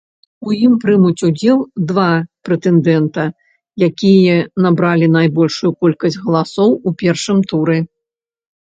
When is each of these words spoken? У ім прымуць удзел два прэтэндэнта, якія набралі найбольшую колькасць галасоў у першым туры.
У 0.51 0.55
ім 0.67 0.71
прымуць 0.85 1.25
удзел 1.27 1.59
два 1.91 2.05
прэтэндэнта, 2.49 3.27
якія 3.91 4.39
набралі 4.69 5.11
найбольшую 5.19 5.71
колькасць 5.85 6.21
галасоў 6.27 6.69
у 6.87 6.97
першым 7.05 7.37
туры. 7.55 7.77